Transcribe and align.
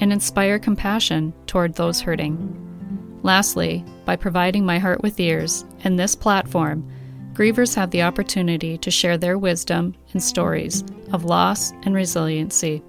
and 0.00 0.12
inspire 0.12 0.58
compassion 0.58 1.32
toward 1.46 1.74
those 1.74 2.00
hurting. 2.00 3.20
Lastly, 3.22 3.84
by 4.06 4.16
providing 4.16 4.64
my 4.64 4.78
heart 4.78 5.02
with 5.02 5.20
ears 5.20 5.64
and 5.84 5.98
this 5.98 6.16
platform, 6.16 6.90
grievers 7.34 7.74
have 7.74 7.90
the 7.90 8.02
opportunity 8.02 8.78
to 8.78 8.90
share 8.90 9.18
their 9.18 9.38
wisdom 9.38 9.94
and 10.12 10.22
stories 10.22 10.82
of 11.12 11.24
loss 11.24 11.72
and 11.84 11.94
resiliency. 11.94 12.82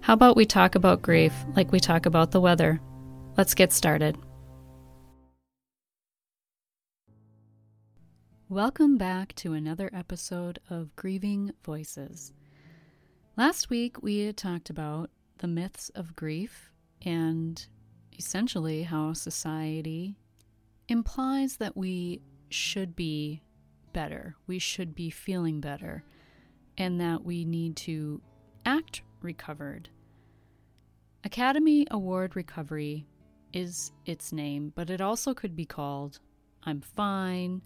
How 0.00 0.14
about 0.14 0.36
we 0.36 0.44
talk 0.44 0.74
about 0.74 1.02
grief 1.02 1.32
like 1.56 1.72
we 1.72 1.80
talk 1.80 2.04
about 2.04 2.32
the 2.32 2.40
weather? 2.40 2.80
Let's 3.36 3.54
get 3.54 3.72
started. 3.72 4.18
Welcome 8.48 8.98
back 8.98 9.34
to 9.36 9.54
another 9.54 9.88
episode 9.92 10.58
of 10.68 10.94
Grieving 10.96 11.52
Voices. 11.64 12.32
Last 13.36 13.70
week 13.70 14.02
we 14.02 14.18
had 14.26 14.36
talked 14.36 14.68
about 14.68 15.10
the 15.38 15.46
myths 15.46 15.90
of 15.90 16.16
grief 16.16 16.70
and 17.02 17.66
essentially 18.18 18.82
how 18.82 19.12
society 19.12 20.16
implies 20.88 21.56
that 21.56 21.76
we 21.76 22.20
should 22.48 22.94
be 22.94 23.42
better, 23.92 24.36
we 24.46 24.58
should 24.58 24.94
be 24.94 25.10
feeling 25.10 25.60
better, 25.60 26.04
and 26.76 27.00
that 27.00 27.24
we 27.24 27.44
need 27.44 27.76
to 27.76 28.20
act 28.64 29.02
recovered. 29.20 29.88
Academy 31.24 31.86
Award 31.90 32.36
Recovery 32.36 33.06
is 33.52 33.92
its 34.04 34.32
name, 34.32 34.72
but 34.74 34.90
it 34.90 35.00
also 35.00 35.32
could 35.32 35.56
be 35.56 35.64
called 35.64 36.20
I'm 36.64 36.80
fine, 36.80 37.62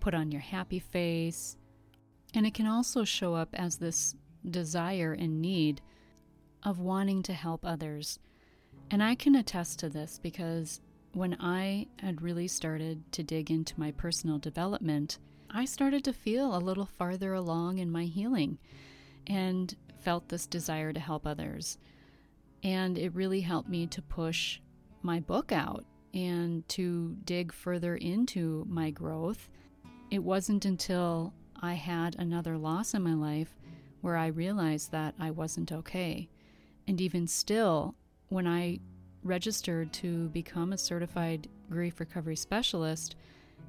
put 0.00 0.14
on 0.14 0.30
your 0.30 0.40
happy 0.40 0.78
face, 0.78 1.56
and 2.34 2.46
it 2.46 2.54
can 2.54 2.66
also 2.66 3.04
show 3.04 3.34
up 3.34 3.48
as 3.54 3.76
this 3.76 4.14
desire 4.50 5.12
and 5.12 5.40
need 5.40 5.82
of 6.66 6.80
wanting 6.80 7.22
to 7.22 7.32
help 7.32 7.64
others. 7.64 8.18
And 8.90 9.02
I 9.02 9.14
can 9.14 9.36
attest 9.36 9.78
to 9.78 9.88
this 9.88 10.18
because 10.20 10.80
when 11.12 11.36
I 11.40 11.86
had 12.00 12.20
really 12.20 12.48
started 12.48 13.10
to 13.12 13.22
dig 13.22 13.50
into 13.50 13.78
my 13.78 13.92
personal 13.92 14.38
development, 14.38 15.18
I 15.48 15.64
started 15.64 16.02
to 16.04 16.12
feel 16.12 16.54
a 16.54 16.58
little 16.58 16.84
farther 16.84 17.32
along 17.32 17.78
in 17.78 17.90
my 17.90 18.04
healing 18.04 18.58
and 19.28 19.74
felt 20.00 20.28
this 20.28 20.46
desire 20.46 20.92
to 20.92 21.00
help 21.00 21.24
others. 21.24 21.78
And 22.64 22.98
it 22.98 23.14
really 23.14 23.42
helped 23.42 23.68
me 23.68 23.86
to 23.86 24.02
push 24.02 24.60
my 25.02 25.20
book 25.20 25.52
out 25.52 25.84
and 26.12 26.68
to 26.70 27.16
dig 27.24 27.52
further 27.52 27.94
into 27.94 28.66
my 28.68 28.90
growth. 28.90 29.48
It 30.10 30.24
wasn't 30.24 30.64
until 30.64 31.32
I 31.60 31.74
had 31.74 32.16
another 32.18 32.58
loss 32.58 32.92
in 32.92 33.02
my 33.02 33.14
life 33.14 33.54
where 34.00 34.16
I 34.16 34.26
realized 34.26 34.90
that 34.90 35.14
I 35.18 35.30
wasn't 35.30 35.70
okay. 35.70 36.28
And 36.88 37.00
even 37.00 37.26
still, 37.26 37.94
when 38.28 38.46
I 38.46 38.80
registered 39.22 39.92
to 39.94 40.28
become 40.28 40.72
a 40.72 40.78
certified 40.78 41.48
grief 41.68 41.98
recovery 41.98 42.36
specialist, 42.36 43.16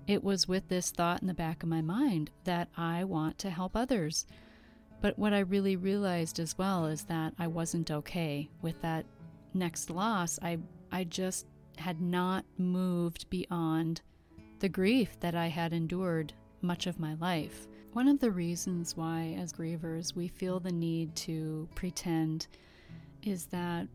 it 0.05 0.23
was 0.23 0.47
with 0.47 0.67
this 0.67 0.91
thought 0.91 1.21
in 1.21 1.27
the 1.27 1.33
back 1.33 1.63
of 1.63 1.69
my 1.69 1.81
mind 1.81 2.31
that 2.45 2.69
I 2.77 3.03
want 3.03 3.37
to 3.39 3.49
help 3.49 3.75
others. 3.75 4.25
But 5.01 5.19
what 5.19 5.33
I 5.33 5.39
really 5.39 5.75
realized 5.75 6.39
as 6.39 6.57
well 6.57 6.85
is 6.85 7.03
that 7.03 7.33
I 7.37 7.47
wasn't 7.47 7.91
okay 7.91 8.49
with 8.61 8.81
that 8.81 9.05
next 9.53 9.89
loss. 9.89 10.39
I 10.41 10.59
I 10.91 11.03
just 11.03 11.45
had 11.77 12.01
not 12.01 12.45
moved 12.57 13.29
beyond 13.29 14.01
the 14.59 14.69
grief 14.69 15.19
that 15.19 15.35
I 15.35 15.47
had 15.47 15.73
endured 15.73 16.33
much 16.61 16.87
of 16.87 16.99
my 16.99 17.15
life. 17.15 17.67
One 17.93 18.07
of 18.07 18.19
the 18.19 18.31
reasons 18.31 18.95
why 18.95 19.35
as 19.39 19.53
grievers 19.53 20.15
we 20.15 20.27
feel 20.27 20.59
the 20.59 20.71
need 20.71 21.15
to 21.17 21.67
pretend 21.75 22.47
is 23.23 23.45
that 23.47 23.87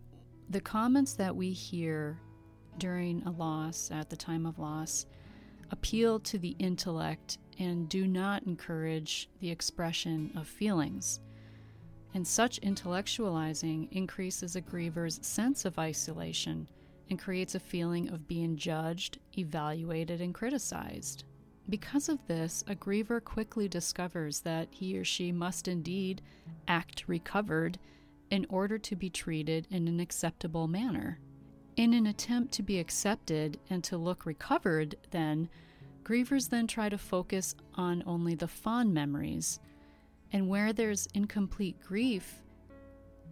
the 0.51 0.61
comments 0.61 1.15
that 1.15 1.35
we 1.35 1.53
hear 1.53 2.19
during 2.79 3.23
a 3.23 3.31
loss, 3.31 3.91
at 3.91 4.11
the 4.11 4.17
time 4.17 4.47
of 4.47 4.59
loss, 4.59 5.07
appeal 5.71 6.21
to 6.21 6.39
the 6.39 6.55
intellect 6.59 7.39
and 7.59 7.89
do 7.89 8.07
not 8.07 8.43
encourage 8.45 9.29
the 9.41 9.51
expression 9.51 10.31
of 10.37 10.47
feelings. 10.47 11.21
And 12.15 12.27
such 12.27 12.61
intellectualizing 12.61 13.91
increases 13.93 14.55
a 14.55 14.61
griever's 14.61 15.19
sense 15.27 15.65
of 15.65 15.79
isolation 15.79 16.69
and 17.09 17.19
creates 17.19 17.55
a 17.55 17.61
feeling 17.61 18.11
of 18.11 18.29
being 18.29 18.57
judged, 18.57 19.19
evaluated, 19.39 20.21
and 20.21 20.35
criticized. 20.35 21.25
Because 21.69 22.09
of 22.09 22.27
this, 22.27 22.65
a 22.67 22.75
griever 22.75 23.23
quickly 23.23 23.69
discovers 23.69 24.41
that 24.41 24.69
he 24.71 24.99
or 24.99 25.05
she 25.05 25.33
must 25.33 25.69
indeed 25.69 26.21
act 26.69 27.05
recovered 27.07 27.79
in 28.33 28.47
order 28.49 28.79
to 28.79 28.97
be 28.97 29.11
treated 29.11 29.69
in 29.71 29.87
an 29.87 30.01
acceptable 30.01 30.67
manner. 30.67 31.21
In 31.77 31.93
an 31.93 32.07
attempt 32.07 32.51
to 32.55 32.63
be 32.63 32.79
accepted 32.79 33.61
and 33.69 33.85
to 33.85 33.99
look 33.99 34.25
recovered, 34.25 34.95
then, 35.11 35.51
grievers 36.03 36.49
then 36.49 36.67
try 36.67 36.89
to 36.89 36.97
focus 36.97 37.55
on 37.75 38.03
only 38.07 38.35
the 38.35 38.49
fond 38.49 38.95
memories. 38.95 39.61
And 40.33 40.49
where 40.49 40.73
there's 40.73 41.09
incomplete 41.13 41.79
grief, 41.83 42.43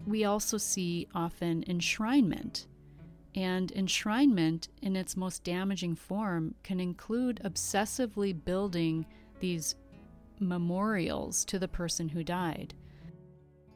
we 0.07 0.25
also 0.25 0.59
see 0.59 1.09
often 1.15 1.65
enshrinement. 1.65 2.67
And 3.35 3.73
enshrinement, 3.73 4.69
in 4.83 4.97
its 4.97 5.17
most 5.17 5.45
damaging 5.45 5.95
form, 5.95 6.55
can 6.63 6.79
include 6.79 7.41
obsessively 7.43 8.35
building 8.45 9.07
these 9.39 9.77
memorials 10.39 11.43
to 11.47 11.59
the 11.59 11.69
person 11.69 12.11
who 12.11 12.23
died 12.23 12.75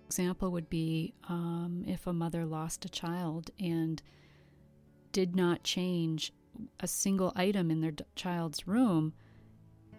example 0.07 0.51
would 0.51 0.69
be 0.69 1.15
um, 1.29 1.85
if 1.87 2.07
a 2.07 2.13
mother 2.13 2.45
lost 2.45 2.85
a 2.85 2.89
child 2.89 3.51
and 3.59 4.03
did 5.13 5.35
not 5.35 5.63
change 5.63 6.33
a 6.81 6.87
single 6.87 7.33
item 7.35 7.71
in 7.71 7.81
their 7.81 7.91
d- 7.91 8.05
child's 8.15 8.67
room, 8.67 9.13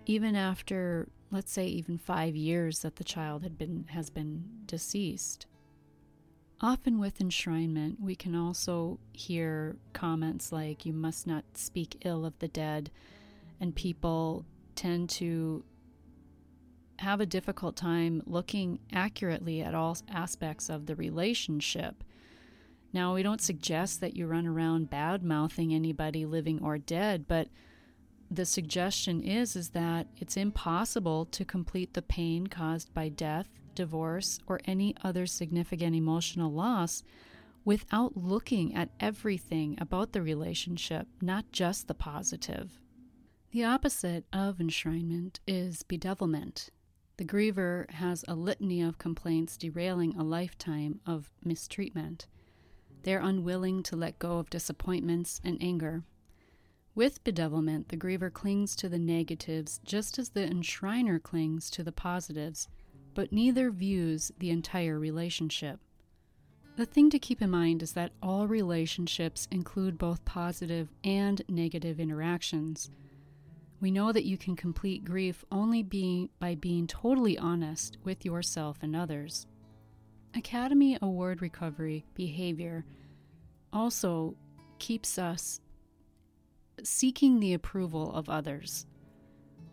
even 0.06 0.36
after, 0.36 1.10
let's 1.32 1.52
say, 1.52 1.66
even 1.68 1.98
five 1.98 2.36
years 2.36 2.80
that 2.80 2.98
the 2.98 3.04
child 3.04 3.44
had 3.44 3.58
been 3.58 3.86
has 3.90 4.10
been 4.10 4.46
deceased. 4.66 5.48
Often 6.62 7.00
with 7.00 7.20
enshrinement, 7.20 8.00
we 8.00 8.16
can 8.16 8.36
also 8.36 9.00
hear 9.12 9.76
comments 9.94 10.52
like, 10.52 10.86
you 10.86 10.94
must 10.94 11.28
not 11.28 11.44
speak 11.54 11.98
ill 12.06 12.26
of 12.26 12.40
the 12.40 12.48
dead, 12.48 12.90
and 13.60 13.76
people 13.76 14.46
tend 14.76 15.10
to 15.10 15.64
have 17.06 17.22
a 17.22 17.26
difficult 17.28 17.76
time 17.76 18.24
looking 18.26 18.80
accurately 18.92 19.62
at 19.62 19.76
all 19.76 19.96
aspects 20.10 20.70
of 20.70 20.88
the 20.88 20.96
relationship. 20.96 22.04
Now, 22.94 23.14
we 23.14 23.22
don't 23.22 23.42
suggest 23.42 24.02
that 24.02 24.16
you 24.16 24.26
run 24.26 24.48
around 24.48 24.90
bad 24.90 25.22
mouthing 25.22 25.72
anybody 25.72 26.26
living 26.26 26.64
or 26.64 26.80
dead, 26.80 27.28
but 27.28 27.48
the 28.32 28.44
suggestion 28.44 29.22
is 29.22 29.56
is 29.56 29.70
that 29.70 30.08
it's 30.18 30.36
impossible 30.36 31.26
to 31.26 31.46
complete 31.46 31.94
the 31.94 32.02
pain 32.02 32.48
caused 32.48 32.92
by 32.92 33.10
death, 33.10 33.50
divorce, 33.76 34.40
or 34.48 34.60
any 34.66 34.96
other 35.04 35.28
significant 35.28 35.96
emotional 35.96 36.52
loss 36.52 37.04
without 37.64 38.18
looking 38.18 38.74
at 38.74 38.90
everything 39.00 39.78
about 39.80 40.12
the 40.12 40.24
relationship, 40.24 41.08
not 41.22 41.52
just 41.52 41.88
the 41.88 41.94
positive. 41.94 42.80
The 43.52 43.64
opposite 43.64 44.26
of 44.34 44.58
enshrinement 44.58 45.38
is 45.46 45.84
bedevilment. 45.84 46.70
The 47.18 47.26
griever 47.26 47.90
has 47.92 48.26
a 48.28 48.36
litany 48.36 48.82
of 48.82 48.98
complaints 48.98 49.56
derailing 49.56 50.16
a 50.16 50.24
lifetime 50.24 51.00
of 51.06 51.32
mistreatment. 51.44 52.28
They 53.04 53.16
are 53.16 53.22
unwilling 53.22 53.84
to 53.84 53.96
let 53.96 54.20
go 54.20 54.38
of 54.38 54.50
disappointments 54.50 55.40
and 55.44 55.58
anger. 55.62 56.04
With 56.94 57.24
bedevilment, 57.24 57.88
the 57.88 57.98
griever 57.98 58.32
clings 58.32 58.76
to 58.78 58.90
the 58.90 59.00
negatives 59.00 59.80
just 59.86 60.20
as 60.20 60.30
the 60.30 60.46
enshriner 60.46 61.20
clings 61.20 61.70
to 61.72 61.84
the 61.84 61.92
positives, 61.92 62.68
but 63.14 63.32
neither 63.32 63.72
views 63.72 64.32
the 64.40 64.50
entire 64.50 65.00
relationship. 65.00 65.80
The 66.76 66.86
thing 66.86 67.10
to 67.12 67.20
keep 67.20 67.42
in 67.42 67.50
mind 67.50 67.82
is 67.82 67.94
that 67.94 68.12
all 68.22 68.48
relationships 68.48 69.48
include 69.50 69.98
both 69.98 70.26
positive 70.26 70.90
and 71.06 71.42
negative 71.48 72.02
interactions. 72.02 72.90
We 73.82 73.92
know 73.92 74.12
that 74.12 74.26
you 74.26 74.38
can 74.38 74.56
complete 74.56 75.04
grief 75.04 75.44
only 75.52 75.84
be, 75.84 76.30
by 76.40 76.56
being 76.56 76.88
totally 76.88 77.38
honest 77.38 77.98
with 78.04 78.26
yourself 78.26 78.78
and 78.82 78.96
others. 78.96 79.48
Academy 80.34 80.98
Award 81.02 81.42
recovery 81.42 82.06
behavior 82.14 82.86
also 83.72 84.36
keeps 84.80 85.18
us 85.18 85.60
seeking 86.84 87.40
the 87.40 87.54
approval 87.54 88.14
of 88.14 88.30
others. 88.30 88.86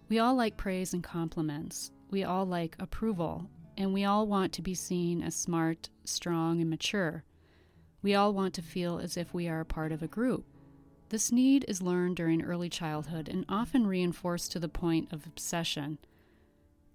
We 0.09 0.19
all 0.19 0.35
like 0.35 0.57
praise 0.57 0.93
and 0.93 1.03
compliments. 1.03 1.91
We 2.11 2.25
all 2.25 2.45
like 2.45 2.77
approval, 2.79 3.49
and 3.77 3.93
we 3.93 4.05
all 4.05 4.27
want 4.27 4.53
to 4.55 4.63
be 4.63 4.75
seen 4.75 5.23
as 5.23 5.35
smart, 5.35 5.89
strong, 6.05 6.61
and 6.61 6.69
mature. 6.69 7.25
We 8.03 8.15
all 8.15 8.35
want 8.35 8.55
to 8.55 8.63
feel 8.63 8.99
as 8.99 9.17
if 9.17 9.33
we 9.33 9.49
are 9.49 9.61
a 9.61 9.65
part 9.65 9.93
of 9.93 10.03
a 10.03 10.09
group. 10.09 10.45
This 11.13 11.31
need 11.31 11.67
is 11.69 11.83
learned 11.83 12.17
during 12.17 12.43
early 12.43 12.71
childhood 12.71 13.29
and 13.29 13.45
often 13.47 13.87
reinforced 13.87 14.51
to 14.53 14.59
the 14.59 14.67
point 14.67 15.13
of 15.13 15.27
obsession. 15.27 15.99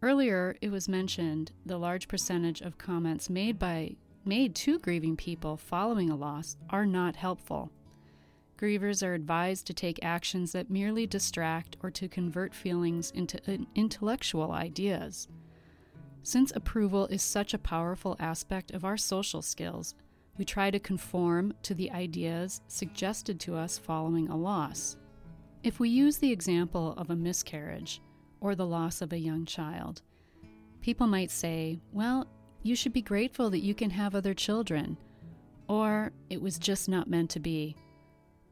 Earlier, 0.02 0.56
it 0.60 0.72
was 0.72 0.90
mentioned 0.90 1.52
the 1.64 1.78
large 1.78 2.08
percentage 2.08 2.60
of 2.62 2.80
comments 2.80 3.30
made 3.30 3.60
by 3.60 3.96
made 4.26 4.56
to 4.56 4.80
grieving 4.80 5.18
people 5.18 5.56
following 5.56 6.10
a 6.10 6.16
loss 6.16 6.58
are 6.72 6.88
not 6.88 7.18
helpful. 7.18 7.70
Grievers 8.58 9.06
are 9.06 9.14
advised 9.14 9.68
to 9.68 9.74
take 9.76 10.04
actions 10.04 10.52
that 10.52 10.72
merely 10.72 11.06
distract 11.06 11.78
or 11.84 11.92
to 11.92 12.10
convert 12.10 12.56
feelings 12.56 13.12
into 13.12 13.40
intellectual 13.76 14.52
ideas. 14.52 15.28
Since 16.24 16.52
approval 16.56 17.06
is 17.06 17.22
such 17.22 17.54
a 17.54 17.60
powerful 17.60 18.16
aspect 18.20 18.72
of 18.72 18.84
our 18.84 18.98
social 18.98 19.44
skills, 19.44 19.94
we 20.38 20.46
try 20.46 20.70
to 20.72 20.80
conform 20.80 21.54
to 21.64 21.74
the 21.74 21.92
ideas 21.92 22.62
suggested 22.68 23.40
to 23.42 23.56
us 23.56 23.78
following 23.78 24.30
a 24.30 24.38
loss. 24.38 24.98
If 25.64 25.80
we 25.80 25.90
use 25.90 26.18
the 26.18 26.32
example 26.32 26.94
of 26.98 27.10
a 27.10 27.16
miscarriage 27.16 28.02
or 28.40 28.56
the 28.56 28.66
loss 28.66 29.02
of 29.02 29.14
a 29.14 29.20
young 29.20 29.46
child, 29.46 30.02
people 30.82 31.08
might 31.08 31.32
say, 31.32 31.80
Well, 31.92 32.28
you 32.64 32.76
should 32.76 32.94
be 32.94 33.02
grateful 33.02 33.50
that 33.50 33.64
you 33.64 33.74
can 33.74 33.90
have 33.90 34.14
other 34.14 34.34
children, 34.34 34.98
or 35.68 36.12
it 36.30 36.42
was 36.42 36.60
just 36.60 36.88
not 36.88 37.10
meant 37.10 37.30
to 37.32 37.40
be. 37.40 37.76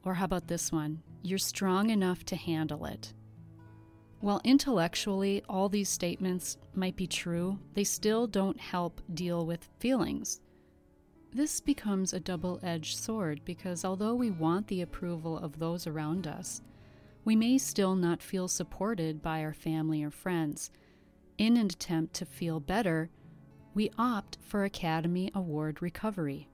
Or 0.04 0.14
how 0.14 0.26
about 0.26 0.48
this 0.48 0.72
one? 0.72 1.02
You're 1.22 1.38
strong 1.38 1.90
enough 1.90 2.24
to 2.26 2.36
handle 2.36 2.86
it. 2.86 3.14
While 4.22 4.42
intellectually 4.44 5.44
all 5.48 5.70
these 5.70 5.90
statements 5.90 6.58
might 6.74 6.96
be 6.96 7.08
true, 7.08 7.60
they 7.74 7.84
still 7.84 8.26
don't 8.26 8.60
help 8.60 9.02
deal 9.14 9.46
with 9.46 9.70
feelings. 9.80 10.42
This 11.36 11.60
becomes 11.60 12.14
a 12.14 12.22
double 12.22 12.62
edged 12.64 12.98
sword 12.98 13.42
because 13.44 13.84
although 13.84 14.16
we 14.16 14.32
want 14.32 14.68
the 14.68 14.82
approval 14.82 15.38
of 15.38 15.60
those 15.60 15.86
around 15.86 16.28
us, 16.28 16.62
we 17.26 17.36
may 17.36 17.58
still 17.58 17.94
not 17.94 18.22
feel 18.22 18.48
supported 18.48 19.22
by 19.22 19.44
our 19.44 19.52
family 19.52 20.02
or 20.02 20.12
friends. 20.12 20.72
In 21.38 21.58
an 21.58 21.66
attempt 21.66 22.14
to 22.14 22.26
feel 22.26 22.62
better, 22.62 23.10
we 23.74 23.92
opt 23.98 24.38
for 24.46 24.64
Academy 24.64 25.30
Award 25.36 25.82
recovery. 25.82 26.48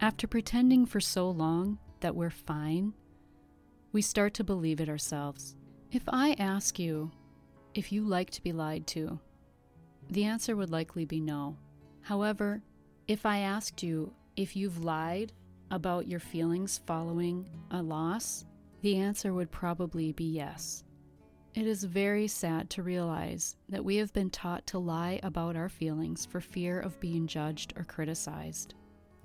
After 0.00 0.26
pretending 0.26 0.86
for 0.86 1.00
so 1.00 1.28
long 1.28 1.78
that 2.00 2.16
we're 2.16 2.30
fine, 2.30 2.94
we 3.92 4.00
start 4.00 4.32
to 4.34 4.42
believe 4.42 4.80
it 4.80 4.88
ourselves. 4.88 5.54
If 5.92 6.04
I 6.08 6.34
ask 6.38 6.78
you 6.78 7.10
if 7.74 7.92
you 7.92 8.04
like 8.04 8.30
to 8.30 8.42
be 8.42 8.52
lied 8.52 8.86
to, 8.86 9.20
the 10.08 10.24
answer 10.24 10.56
would 10.56 10.70
likely 10.70 11.04
be 11.04 11.20
no. 11.20 11.58
However, 12.00 12.62
if 13.08 13.24
I 13.24 13.38
asked 13.38 13.82
you 13.82 14.12
if 14.36 14.54
you've 14.54 14.84
lied 14.84 15.32
about 15.70 16.06
your 16.06 16.20
feelings 16.20 16.80
following 16.86 17.48
a 17.70 17.82
loss, 17.82 18.44
the 18.82 18.98
answer 18.98 19.32
would 19.32 19.50
probably 19.50 20.12
be 20.12 20.24
yes. 20.24 20.84
It 21.54 21.66
is 21.66 21.84
very 21.84 22.28
sad 22.28 22.68
to 22.70 22.82
realize 22.82 23.56
that 23.70 23.84
we 23.84 23.96
have 23.96 24.12
been 24.12 24.28
taught 24.28 24.66
to 24.68 24.78
lie 24.78 25.18
about 25.22 25.56
our 25.56 25.70
feelings 25.70 26.26
for 26.26 26.40
fear 26.40 26.78
of 26.78 27.00
being 27.00 27.26
judged 27.26 27.72
or 27.76 27.84
criticized. 27.84 28.74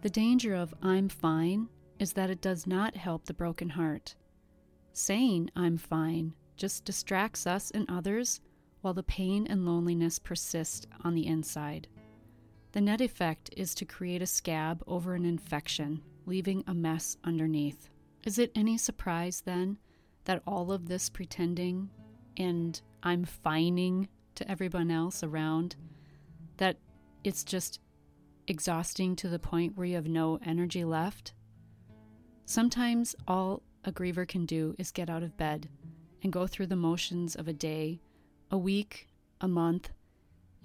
The 0.02 0.10
danger 0.10 0.56
of 0.56 0.74
I'm 0.82 1.10
fine 1.10 1.68
is 2.00 2.14
that 2.14 2.30
it 2.30 2.42
does 2.42 2.66
not 2.66 2.96
help 2.96 3.26
the 3.26 3.34
broken 3.34 3.70
heart. 3.70 4.16
Saying 4.94 5.52
I'm 5.56 5.78
fine 5.78 6.34
just 6.56 6.86
distracts 6.86 7.46
us 7.46 7.70
and 7.72 7.86
others 7.90 8.40
while 8.82 8.94
the 8.94 9.04
pain 9.04 9.46
and 9.48 9.66
loneliness 9.66 10.20
persist 10.20 10.88
on 11.04 11.16
the 11.16 11.28
inside. 11.28 11.88
The 12.74 12.82
net 12.82 13.02
effect 13.02 13.52
is 13.56 13.76
to 13.76 13.86
create 13.86 14.24
a 14.24 14.28
scab 14.28 14.84
over 14.88 15.14
an 15.14 15.26
infection, 15.26 16.02
leaving 16.26 16.64
a 16.66 16.74
mess 16.74 17.18
underneath. 17.24 17.88
Is 18.26 18.40
it 18.40 18.52
any 18.56 18.80
surprise 18.80 19.42
then 19.42 19.78
that 20.26 20.42
all 20.48 20.72
of 20.72 20.88
this 20.88 21.08
pretending 21.08 21.92
and 22.36 22.82
I'm 23.04 23.26
fining 23.26 24.08
to 24.36 24.50
everyone 24.50 24.90
else 24.90 25.22
around 25.22 25.76
that 26.58 26.78
it's 27.24 27.44
just 27.44 27.80
exhausting 28.48 29.16
to 29.18 29.30
the 29.30 29.38
point 29.38 29.78
where 29.78 29.86
you 29.86 29.94
have 29.94 30.08
no 30.08 30.40
energy 30.44 30.84
left? 30.84 31.36
Sometimes 32.46 33.16
all 33.28 33.62
a 33.84 33.92
griever 33.92 34.28
can 34.28 34.48
do 34.48 34.74
is 34.80 34.92
get 34.92 35.12
out 35.12 35.22
of 35.22 35.38
bed 35.38 35.70
and 36.24 36.34
go 36.34 36.48
through 36.48 36.68
the 36.68 36.76
motions 36.76 37.36
of 37.36 37.48
a 37.48 37.54
day, 37.54 38.02
a 38.50 38.58
week, 38.58 39.10
a 39.42 39.48
month, 39.48 39.92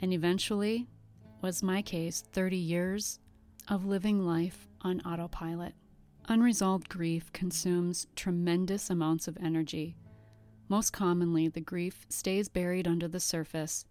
and 0.00 0.14
eventually 0.14 0.88
was 1.40 1.62
my 1.62 1.82
case 1.82 2.23
30 2.32 2.56
years 2.56 3.20
of 3.69 3.85
living 3.85 4.26
life 4.26 4.67
on 4.82 5.00
autopilot. 5.02 5.75
Unresolved 6.29 6.88
grief 6.88 7.32
consumes 7.32 8.06
tremendous 8.17 8.90
amounts 8.90 9.29
of 9.29 9.38
energy. 9.40 9.96
Most 10.69 10.93
commonly, 10.93 11.49
the 11.49 11.61
grief 11.61 12.06
stays 12.08 12.49
buried 12.49 12.87
under 12.87 13.08
the 13.08 13.20
surface, 13.20 13.87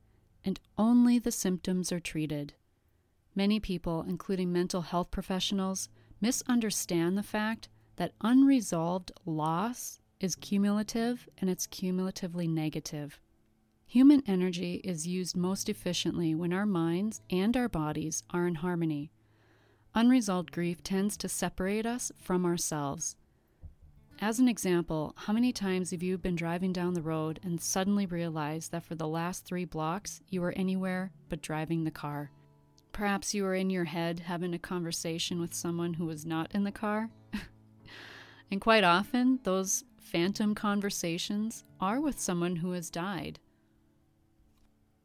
and 0.46 0.60
only 0.78 1.18
the 1.18 1.32
symptoms 1.32 1.92
are 1.92 2.00
treated. 2.00 2.54
Many 3.36 3.60
people, 3.60 4.06
including 4.08 4.52
mental 4.52 4.82
health 4.82 5.10
professionals, 5.10 5.90
misunderstand 6.22 7.18
the 7.18 7.24
fact 7.24 7.70
that 7.96 8.14
unresolved 8.22 9.12
loss 9.26 10.00
is 10.20 10.36
cumulative 10.36 11.28
and 11.40 11.50
it's 11.50 11.68
cumulatively 11.68 12.48
negative. 12.48 13.20
Human 13.90 14.22
energy 14.28 14.82
is 14.84 15.08
used 15.08 15.38
most 15.38 15.70
efficiently 15.70 16.36
when 16.36 16.52
our 16.52 16.66
minds 16.66 17.22
and 17.30 17.56
our 17.56 17.70
bodies 17.70 18.22
are 18.32 18.46
in 18.46 18.56
harmony. 18.56 19.12
Unresolved 19.96 20.52
grief 20.52 20.84
tends 20.84 21.16
to 21.16 21.30
separate 21.30 21.86
us 21.86 22.12
from 22.20 22.46
ourselves. 22.46 23.16
As 24.20 24.40
an 24.40 24.50
example, 24.50 25.14
how 25.16 25.32
many 25.32 25.54
times 25.54 25.92
have 25.92 26.04
you 26.04 26.18
been 26.18 26.36
driving 26.36 26.74
down 26.74 26.96
the 26.96 27.02
road 27.02 27.40
and 27.44 27.62
suddenly 27.62 28.06
realized 28.06 28.74
that 28.74 28.84
for 28.84 28.96
the 28.96 29.08
last 29.08 29.46
three 29.46 29.64
blocks 29.64 30.20
you 30.30 30.42
were 30.42 30.52
anywhere 30.58 31.14
but 31.30 31.42
driving 31.42 31.86
the 31.86 31.92
car? 31.92 32.32
Perhaps 32.92 33.34
you 33.34 33.44
were 33.44 33.56
in 33.56 33.70
your 33.70 33.86
head 33.86 34.20
having 34.20 34.54
a 34.54 34.60
conversation 34.60 35.40
with 35.40 35.54
someone 35.54 35.94
who 35.94 36.08
was 36.08 36.26
not 36.26 36.54
in 36.54 36.66
the 36.66 36.74
car? 36.74 37.10
and 38.52 38.60
quite 38.60 38.84
often, 38.84 39.40
those 39.44 39.86
phantom 39.98 40.54
conversations 40.56 41.64
are 41.80 42.02
with 42.02 42.20
someone 42.20 42.58
who 42.58 42.72
has 42.72 42.90
died. 42.90 43.40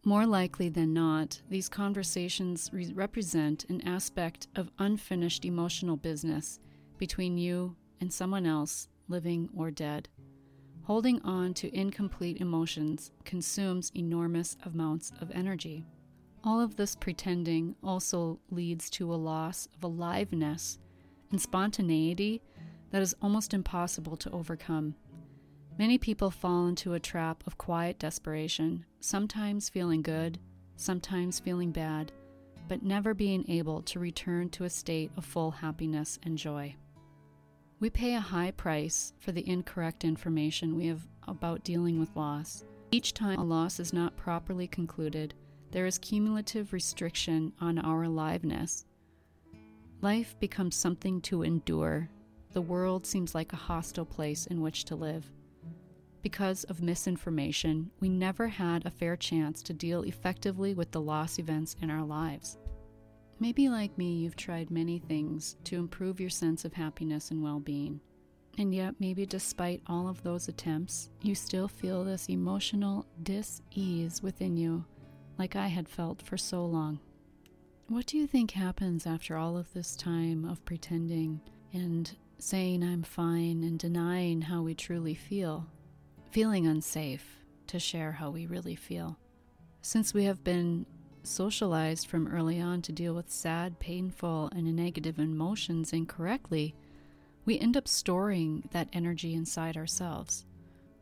More 0.04 0.26
likely 0.26 0.68
than 0.68 0.92
not, 0.92 1.40
these 1.48 1.68
conversations 1.68 2.68
re- 2.72 2.92
represent 2.92 3.64
an 3.68 3.80
aspect 3.82 4.48
of 4.56 4.72
unfinished 4.80 5.44
emotional 5.44 5.96
business 5.96 6.58
between 6.98 7.38
you 7.38 7.76
and 8.00 8.12
someone 8.12 8.44
else, 8.44 8.88
living 9.06 9.48
or 9.56 9.70
dead. 9.70 10.08
Holding 10.82 11.22
on 11.22 11.54
to 11.54 11.72
incomplete 11.72 12.40
emotions 12.40 13.12
consumes 13.24 13.92
enormous 13.94 14.56
amounts 14.64 15.12
of 15.20 15.30
energy. 15.30 15.86
All 16.42 16.60
of 16.60 16.74
this 16.74 16.96
pretending 16.96 17.76
also 17.84 18.40
leads 18.50 18.90
to 18.90 19.14
a 19.14 19.14
loss 19.14 19.68
of 19.76 19.84
aliveness 19.84 20.80
and 21.30 21.40
spontaneity 21.40 22.42
that 22.90 23.02
is 23.02 23.14
almost 23.22 23.54
impossible 23.54 24.16
to 24.16 24.30
overcome. 24.32 24.96
Many 25.78 25.96
people 25.98 26.30
fall 26.30 26.66
into 26.66 26.92
a 26.94 27.00
trap 27.00 27.42
of 27.46 27.58
quiet 27.58 27.98
desperation, 27.98 28.84
sometimes 29.00 29.68
feeling 29.68 30.02
good, 30.02 30.38
sometimes 30.76 31.40
feeling 31.40 31.70
bad, 31.70 32.12
but 32.68 32.82
never 32.82 33.14
being 33.14 33.44
able 33.48 33.82
to 33.82 33.98
return 33.98 34.48
to 34.50 34.64
a 34.64 34.70
state 34.70 35.10
of 35.16 35.24
full 35.24 35.50
happiness 35.50 36.18
and 36.24 36.36
joy. 36.36 36.74
We 37.80 37.90
pay 37.90 38.14
a 38.14 38.20
high 38.20 38.52
price 38.52 39.12
for 39.18 39.32
the 39.32 39.48
incorrect 39.48 40.04
information 40.04 40.76
we 40.76 40.86
have 40.86 41.06
about 41.26 41.64
dealing 41.64 41.98
with 41.98 42.14
loss. 42.14 42.64
Each 42.90 43.14
time 43.14 43.38
a 43.38 43.44
loss 43.44 43.80
is 43.80 43.92
not 43.92 44.16
properly 44.16 44.68
concluded, 44.68 45.34
there 45.70 45.86
is 45.86 45.96
cumulative 45.98 46.74
restriction 46.74 47.50
on 47.60 47.78
our 47.78 48.02
aliveness. 48.02 48.84
Life 50.02 50.38
becomes 50.38 50.76
something 50.76 51.22
to 51.22 51.42
endure. 51.42 52.10
The 52.52 52.60
world 52.60 53.06
seems 53.06 53.34
like 53.34 53.54
a 53.54 53.56
hostile 53.56 54.04
place 54.04 54.46
in 54.46 54.60
which 54.60 54.84
to 54.84 54.96
live. 54.96 55.30
Because 56.22 56.62
of 56.64 56.80
misinformation, 56.80 57.90
we 57.98 58.08
never 58.08 58.46
had 58.46 58.86
a 58.86 58.90
fair 58.90 59.16
chance 59.16 59.60
to 59.62 59.72
deal 59.72 60.02
effectively 60.02 60.72
with 60.72 60.92
the 60.92 61.00
loss 61.00 61.38
events 61.38 61.76
in 61.82 61.90
our 61.90 62.04
lives. 62.04 62.58
Maybe, 63.40 63.68
like 63.68 63.98
me, 63.98 64.12
you've 64.14 64.36
tried 64.36 64.70
many 64.70 65.00
things 65.00 65.56
to 65.64 65.76
improve 65.76 66.20
your 66.20 66.30
sense 66.30 66.64
of 66.64 66.74
happiness 66.74 67.32
and 67.32 67.42
well 67.42 67.58
being. 67.58 68.00
And 68.56 68.72
yet, 68.72 68.94
maybe 69.00 69.26
despite 69.26 69.82
all 69.88 70.08
of 70.08 70.22
those 70.22 70.46
attempts, 70.46 71.10
you 71.22 71.34
still 71.34 71.66
feel 71.66 72.04
this 72.04 72.28
emotional 72.28 73.04
dis 73.22 73.60
ease 73.72 74.22
within 74.22 74.56
you, 74.56 74.84
like 75.38 75.56
I 75.56 75.66
had 75.66 75.88
felt 75.88 76.22
for 76.22 76.36
so 76.36 76.64
long. 76.64 77.00
What 77.88 78.06
do 78.06 78.16
you 78.16 78.28
think 78.28 78.52
happens 78.52 79.06
after 79.06 79.36
all 79.36 79.56
of 79.56 79.72
this 79.72 79.96
time 79.96 80.44
of 80.44 80.64
pretending 80.64 81.40
and 81.72 82.14
saying 82.38 82.84
I'm 82.84 83.02
fine 83.02 83.64
and 83.64 83.78
denying 83.78 84.42
how 84.42 84.62
we 84.62 84.74
truly 84.74 85.14
feel, 85.14 85.66
feeling 86.32 86.66
unsafe 86.66 87.44
to 87.66 87.78
share 87.78 88.12
how 88.12 88.30
we 88.30 88.46
really 88.46 88.74
feel. 88.74 89.18
Since 89.82 90.14
we 90.14 90.24
have 90.24 90.42
been 90.42 90.86
socialized 91.22 92.06
from 92.06 92.26
early 92.26 92.58
on 92.58 92.80
to 92.82 92.92
deal 92.92 93.12
with 93.12 93.30
sad, 93.30 93.78
painful, 93.78 94.48
and 94.56 94.74
negative 94.74 95.18
emotions 95.18 95.92
incorrectly, 95.92 96.74
we 97.44 97.58
end 97.58 97.76
up 97.76 97.86
storing 97.86 98.66
that 98.70 98.88
energy 98.94 99.34
inside 99.34 99.76
ourselves. 99.76 100.46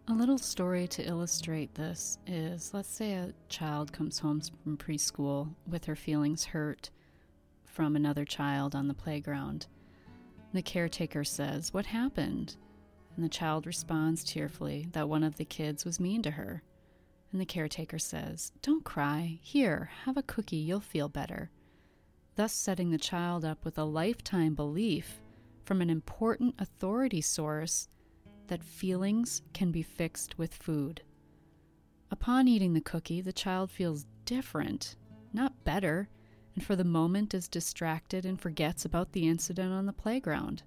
A 0.09 0.13
little 0.13 0.37
story 0.37 0.89
to 0.89 1.07
illustrate 1.07 1.77
this 1.77 2.19
is 2.27 2.75
let's 2.75 2.93
say 2.93 3.13
a 3.13 3.33
child 3.49 3.93
comes 3.93 4.19
home 4.19 4.41
from 4.65 4.77
preschool 4.77 5.55
with 5.65 5.85
her 5.85 5.95
feelings 5.95 6.47
hurt 6.47 6.91
from 7.65 7.95
another 7.95 8.25
child 8.25 8.75
on 8.75 8.89
the 8.89 8.95
playground. 8.95 9.69
The 10.53 10.63
caretaker 10.63 11.23
says, 11.23 11.73
What 11.73 11.87
happened? 11.87 12.57
And 13.17 13.25
the 13.25 13.29
child 13.29 13.67
responds 13.67 14.25
tearfully 14.25 14.89
that 14.93 15.09
one 15.09 15.23
of 15.23 15.37
the 15.37 15.45
kids 15.45 15.85
was 15.85 16.01
mean 16.01 16.23
to 16.23 16.33
her. 16.33 16.63
And 17.33 17.41
the 17.41 17.47
caretaker 17.47 17.99
says, 17.99 18.53
Don't 18.63 18.85
cry. 18.85 19.39
Here, 19.43 19.91
have 20.05 20.17
a 20.17 20.23
cookie. 20.23 20.57
You'll 20.57 20.81
feel 20.81 21.09
better. 21.09 21.51
Thus, 22.37 22.53
setting 22.53 22.91
the 22.91 22.99
child 22.99 23.45
up 23.45 23.65
with 23.65 23.79
a 23.79 23.85
lifetime 23.85 24.55
belief 24.55 25.21
from 25.65 25.81
an 25.81 25.91
important 25.91 26.55
authority 26.59 27.21
source 27.21 27.89
that 28.49 28.65
feelings 28.65 29.43
can 29.53 29.71
be 29.71 29.83
fixed 29.83 30.39
with 30.39 30.55
food. 30.55 31.03
Upon 32.11 32.49
eating 32.49 32.73
the 32.73 32.81
cookie, 32.81 33.21
the 33.21 33.33
child 33.33 33.71
feels 33.71 34.07
different, 34.25 34.97
not 35.33 35.65
better, 35.65 36.09
and 36.55 36.65
for 36.65 36.75
the 36.75 36.85
moment 36.85 37.35
is 37.35 37.47
distracted 37.47 38.27
and 38.27 38.41
forgets 38.41 38.85
about 38.85 39.13
the 39.13 39.29
incident 39.29 39.73
on 39.73 39.87
the 39.87 39.93
playground. 39.93 40.65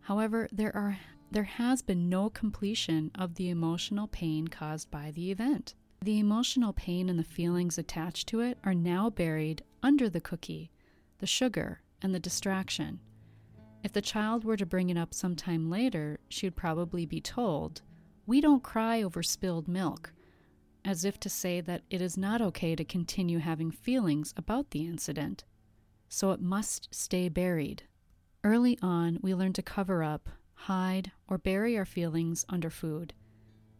However, 0.00 0.48
there 0.50 0.74
are 0.74 0.98
there 1.30 1.44
has 1.44 1.82
been 1.82 2.08
no 2.08 2.30
completion 2.30 3.10
of 3.14 3.34
the 3.34 3.48
emotional 3.50 4.06
pain 4.08 4.48
caused 4.48 4.90
by 4.90 5.10
the 5.10 5.30
event. 5.30 5.74
The 6.02 6.18
emotional 6.18 6.72
pain 6.72 7.08
and 7.08 7.18
the 7.18 7.24
feelings 7.24 7.78
attached 7.78 8.28
to 8.28 8.40
it 8.40 8.58
are 8.64 8.74
now 8.74 9.10
buried 9.10 9.62
under 9.82 10.08
the 10.08 10.20
cookie, 10.20 10.70
the 11.18 11.26
sugar, 11.26 11.80
and 12.00 12.14
the 12.14 12.20
distraction. 12.20 13.00
If 13.82 13.92
the 13.92 14.02
child 14.02 14.44
were 14.44 14.56
to 14.56 14.66
bring 14.66 14.90
it 14.90 14.96
up 14.96 15.14
sometime 15.14 15.70
later, 15.70 16.18
she 16.28 16.46
would 16.46 16.56
probably 16.56 17.06
be 17.06 17.20
told, 17.20 17.82
We 18.26 18.40
don't 18.40 18.62
cry 18.62 19.02
over 19.02 19.22
spilled 19.22 19.68
milk, 19.68 20.12
as 20.84 21.04
if 21.04 21.18
to 21.20 21.28
say 21.28 21.60
that 21.60 21.82
it 21.90 22.00
is 22.00 22.16
not 22.16 22.40
okay 22.40 22.76
to 22.76 22.84
continue 22.84 23.38
having 23.38 23.70
feelings 23.70 24.32
about 24.36 24.70
the 24.70 24.86
incident. 24.86 25.44
So 26.08 26.30
it 26.30 26.40
must 26.40 26.94
stay 26.94 27.28
buried. 27.28 27.84
Early 28.44 28.78
on, 28.80 29.18
we 29.22 29.34
learn 29.34 29.52
to 29.54 29.62
cover 29.62 30.04
up, 30.04 30.28
hide, 30.56 31.12
or 31.28 31.38
bury 31.38 31.76
our 31.76 31.84
feelings 31.84 32.44
under 32.48 32.70
food. 32.70 33.14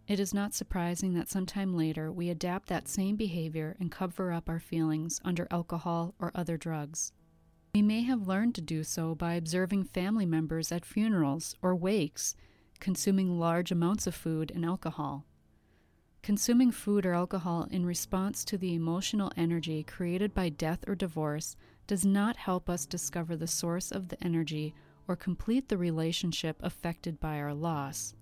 It 0.06 0.20
is 0.20 0.32
not 0.32 0.54
surprising 0.54 1.14
that 1.14 1.28
sometime 1.28 1.76
later 1.76 2.12
we 2.12 2.28
adapt 2.30 2.68
that 2.68 2.88
same 2.88 3.16
behavior 3.16 3.76
and 3.80 3.90
cover 3.90 4.30
up 4.30 4.48
our 4.48 4.60
feelings 4.60 5.20
under 5.24 5.48
alcohol 5.50 6.14
or 6.20 6.30
other 6.34 6.56
drugs. 6.56 7.12
We 7.74 7.82
may 7.82 8.02
have 8.02 8.28
learned 8.28 8.54
to 8.54 8.60
do 8.60 8.84
so 8.84 9.14
by 9.14 9.34
observing 9.34 9.84
family 9.84 10.24
members 10.24 10.70
at 10.70 10.84
funerals 10.84 11.56
or 11.60 11.74
wakes 11.74 12.36
consuming 12.78 13.38
large 13.38 13.72
amounts 13.72 14.06
of 14.06 14.14
food 14.14 14.52
and 14.54 14.64
alcohol. 14.64 15.24
Consuming 16.22 16.70
food 16.70 17.06
or 17.06 17.12
alcohol 17.12 17.66
in 17.70 17.86
response 17.86 18.44
to 18.44 18.58
the 18.58 18.74
emotional 18.74 19.32
energy 19.36 19.82
created 19.82 20.34
by 20.34 20.48
death 20.48 20.84
or 20.86 20.94
divorce 20.94 21.56
does 21.86 22.04
not 22.04 22.36
help 22.36 22.68
us 22.68 22.86
discover 22.86 23.36
the 23.36 23.46
source 23.46 23.90
of 23.90 24.08
the 24.08 24.22
energy 24.22 24.74
or 25.08 25.16
complete 25.16 25.68
the 25.68 25.78
relationship 25.78 26.56
affected 26.62 27.20
by 27.20 27.38
our 27.38 27.54
loss. 27.54 28.14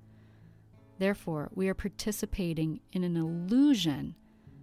Therefore, 0.98 1.50
we 1.54 1.68
are 1.68 1.74
participating 1.74 2.80
in 2.92 3.04
an 3.04 3.16
illusion 3.16 4.14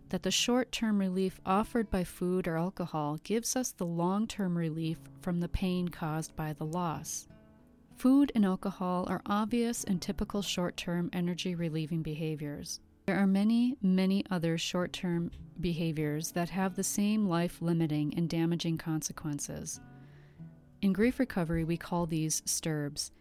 that 0.09 0.23
the 0.23 0.31
short 0.31 0.71
term 0.71 0.99
relief 0.99 1.39
offered 1.45 1.89
by 1.89 2.03
food 2.03 2.47
or 2.47 2.57
alcohol 2.57 3.17
gives 3.23 3.55
us 3.55 3.71
the 3.71 3.85
long 3.85 4.27
term 4.27 4.57
relief 4.57 4.99
from 5.21 5.39
the 5.39 5.49
pain 5.49 5.87
caused 5.87 6.35
by 6.35 6.53
the 6.53 6.65
loss. 6.65 7.27
Food 7.95 8.31
and 8.35 8.45
alcohol 8.45 9.05
are 9.09 9.21
obvious 9.25 9.83
and 9.83 10.01
typical 10.01 10.41
short 10.41 10.75
term 10.77 11.09
energy 11.13 11.55
relieving 11.55 12.01
behaviors. 12.01 12.79
There 13.05 13.17
are 13.17 13.27
many, 13.27 13.77
many 13.81 14.23
other 14.29 14.57
short 14.57 14.93
term 14.93 15.31
behaviors 15.59 16.31
that 16.31 16.49
have 16.49 16.75
the 16.75 16.83
same 16.83 17.27
life 17.27 17.61
limiting 17.61 18.13
and 18.15 18.29
damaging 18.29 18.77
consequences. 18.77 19.79
In 20.81 20.93
grief 20.93 21.19
recovery, 21.19 21.63
we 21.63 21.77
call 21.77 22.07
these 22.07 22.41
STIRBs, 22.41 23.11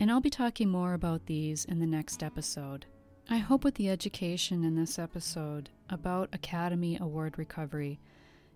and 0.00 0.10
I'll 0.10 0.20
be 0.20 0.30
talking 0.30 0.68
more 0.68 0.94
about 0.94 1.26
these 1.26 1.64
in 1.64 1.78
the 1.78 1.86
next 1.86 2.24
episode. 2.24 2.86
I 3.30 3.36
hope 3.36 3.62
with 3.62 3.76
the 3.76 3.88
education 3.88 4.64
in 4.64 4.74
this 4.74 4.98
episode 4.98 5.70
about 5.88 6.28
Academy 6.32 6.98
Award 7.00 7.38
recovery, 7.38 8.00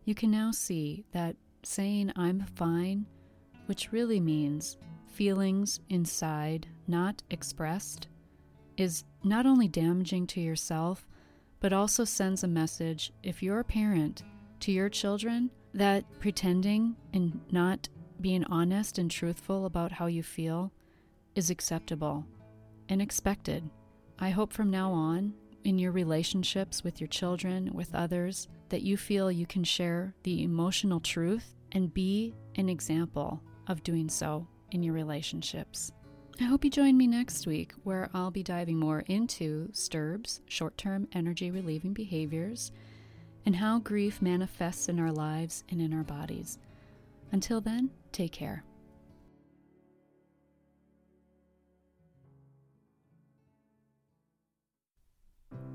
you 0.05 0.17
can 0.17 0.33
now 0.33 0.51
see 0.51 1.05
that 1.13 1.37
saying 1.63 2.11
I'm 2.17 2.45
fine, 2.57 3.07
which 3.67 3.93
really 3.93 4.19
means 4.19 4.77
feelings 5.07 5.79
inside 5.89 6.67
not 6.89 7.23
expressed, 7.31 8.09
is 8.77 9.05
not 9.23 9.47
only 9.47 9.69
damaging 9.69 10.27
to 10.27 10.41
yourself, 10.41 11.07
but 11.61 11.73
also 11.73 12.03
sends 12.03 12.43
a 12.43 12.49
message, 12.49 13.13
if 13.23 13.41
you're 13.41 13.61
a 13.61 13.65
parent, 13.65 14.25
to 14.59 14.73
your 14.73 14.89
children 14.89 15.49
that 15.75 16.05
pretending 16.19 16.97
and 17.15 17.41
not 17.53 17.89
being 18.23 18.45
honest 18.45 18.99
and 18.99 19.11
truthful 19.11 19.67
about 19.67 19.93
how 19.93 20.07
you 20.07 20.23
feel 20.23 20.73
is 21.35 21.51
acceptable 21.51 22.25
and 22.89 23.03
expected. 23.03 23.69
I 24.19 24.31
hope 24.31 24.53
from 24.53 24.71
now 24.71 24.93
on, 24.93 25.35
in 25.65 25.79
your 25.79 25.93
relationships 25.93 26.83
with 26.83 27.01
your 27.01 27.09
children, 27.09 27.71
with 27.73 27.95
others, 27.95 28.49
that 28.69 28.83
you 28.83 28.97
feel 28.97 29.31
you 29.31 29.47
can 29.47 29.65
share 29.65 30.15
the 30.23 30.43
emotional 30.43 31.01
truth 31.01 31.55
and 31.73 31.93
be 31.93 32.35
an 32.57 32.69
example 32.69 33.43
of 33.67 33.83
doing 33.83 34.09
so 34.09 34.47
in 34.71 34.83
your 34.83 34.95
relationships. 34.95 35.93
I 36.41 36.45
hope 36.45 36.65
you 36.65 36.71
join 36.71 36.97
me 36.97 37.07
next 37.07 37.47
week, 37.47 37.73
where 37.85 38.11
I'll 38.15 38.31
be 38.31 38.43
diving 38.43 38.79
more 38.79 39.01
into 39.01 39.69
STIRBs, 39.73 40.41
short 40.49 40.77
term 40.79 41.07
energy 41.13 41.51
relieving 41.51 41.93
behaviors, 41.93 42.73
and 43.45 43.57
how 43.57 43.79
grief 43.81 44.23
manifests 44.23 44.89
in 44.89 44.99
our 44.99 45.13
lives 45.13 45.65
and 45.69 45.81
in 45.81 45.93
our 45.93 46.05
bodies. 46.05 46.59
Until 47.33 47.61
then, 47.63 47.91
take 48.13 48.33
care. 48.33 48.63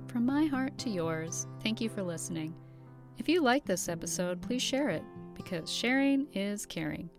From 0.08 0.26
my 0.26 0.46
heart 0.46 0.78
to 0.80 0.90
yours, 0.90 1.48
thank 1.62 1.82
you 1.82 1.90
for 1.90 2.02
listening. 2.02 2.56
If 3.18 3.28
you 3.28 3.42
like 3.42 3.66
this 3.66 3.90
episode, 3.90 4.42
please 4.42 4.62
share 4.62 4.90
it 4.90 5.04
because 5.34 5.72
sharing 5.72 6.28
is 6.34 6.66
caring. 6.66 7.10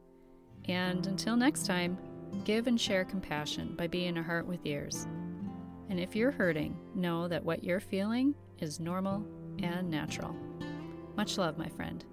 And 0.68 1.06
until 1.06 1.36
next 1.36 1.66
time, 1.66 1.98
give 2.44 2.66
and 2.66 2.80
share 2.80 3.04
compassion 3.04 3.74
by 3.76 3.88
being 3.88 4.16
a 4.16 4.22
heart 4.22 4.46
with 4.46 4.64
ears. 4.64 5.06
And 5.88 5.98
if 5.98 6.14
you're 6.14 6.30
hurting, 6.30 6.78
know 6.94 7.28
that 7.28 7.44
what 7.44 7.64
you're 7.64 7.80
feeling 7.80 8.34
is 8.58 8.80
normal 8.80 9.26
and 9.62 9.90
natural. 9.90 10.34
Much 11.16 11.38
love, 11.38 11.58
my 11.58 11.68
friend. 11.68 12.04